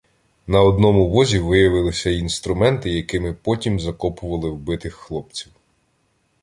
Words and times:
На 0.47 0.61
одному 0.61 1.09
возі 1.09 1.39
виявилися 1.39 2.09
й 2.09 2.19
інструменти, 2.19 2.89
якими 2.89 3.33
потім 3.33 3.79
закопували 3.79 4.49
вбитих 4.49 4.93
хлопців. 4.95 5.51